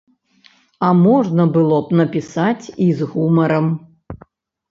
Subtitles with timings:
[0.85, 3.67] А можна было б напісаць і з гумарам.